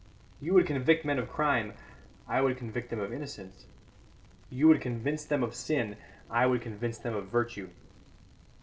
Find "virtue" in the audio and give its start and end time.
7.27-7.69